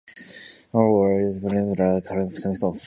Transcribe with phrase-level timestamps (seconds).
[0.07, 2.79] Cyrus was partnered with Karina Smirnoff.